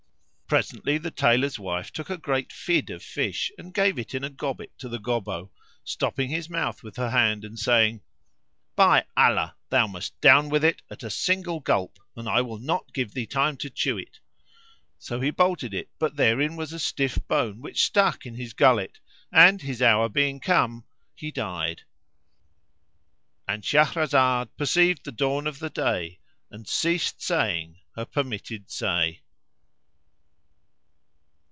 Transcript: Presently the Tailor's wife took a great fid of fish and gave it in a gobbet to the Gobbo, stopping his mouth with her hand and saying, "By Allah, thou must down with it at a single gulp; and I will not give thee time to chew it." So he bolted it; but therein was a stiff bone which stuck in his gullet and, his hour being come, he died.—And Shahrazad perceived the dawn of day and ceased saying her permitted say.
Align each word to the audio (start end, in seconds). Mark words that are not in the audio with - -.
Presently 0.59 0.97
the 0.97 1.11
Tailor's 1.11 1.57
wife 1.57 1.93
took 1.93 2.09
a 2.09 2.17
great 2.17 2.51
fid 2.51 2.89
of 2.89 3.01
fish 3.01 3.53
and 3.57 3.73
gave 3.73 3.97
it 3.97 4.13
in 4.13 4.25
a 4.25 4.29
gobbet 4.29 4.77
to 4.79 4.89
the 4.89 4.99
Gobbo, 4.99 5.49
stopping 5.85 6.27
his 6.29 6.49
mouth 6.49 6.83
with 6.83 6.97
her 6.97 7.09
hand 7.11 7.45
and 7.45 7.57
saying, 7.57 8.01
"By 8.75 9.05
Allah, 9.15 9.55
thou 9.69 9.87
must 9.87 10.19
down 10.19 10.49
with 10.49 10.65
it 10.65 10.81
at 10.91 11.03
a 11.03 11.09
single 11.09 11.61
gulp; 11.61 11.99
and 12.17 12.27
I 12.27 12.41
will 12.41 12.57
not 12.59 12.91
give 12.93 13.13
thee 13.13 13.25
time 13.25 13.55
to 13.59 13.69
chew 13.69 13.97
it." 13.97 14.19
So 14.99 15.21
he 15.21 15.31
bolted 15.31 15.73
it; 15.73 15.87
but 15.97 16.17
therein 16.17 16.57
was 16.57 16.73
a 16.73 16.79
stiff 16.79 17.17
bone 17.29 17.61
which 17.61 17.85
stuck 17.85 18.25
in 18.25 18.35
his 18.35 18.51
gullet 18.51 18.99
and, 19.31 19.61
his 19.61 19.81
hour 19.81 20.09
being 20.09 20.41
come, 20.41 20.83
he 21.15 21.31
died.—And 21.31 23.63
Shahrazad 23.63 24.49
perceived 24.57 25.05
the 25.05 25.13
dawn 25.13 25.47
of 25.47 25.59
day 25.73 26.19
and 26.49 26.67
ceased 26.67 27.21
saying 27.21 27.77
her 27.95 28.03
permitted 28.03 28.69
say. 28.69 29.21